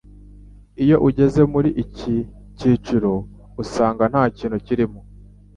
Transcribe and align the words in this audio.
Iyo 0.83 0.97
ugeze 1.07 1.41
muri 1.53 1.69
iki 1.83 2.15
cy'iciro 2.57 3.13
usanga 3.63 4.03
ntakintu 4.11 4.57
kirimo 4.65 4.99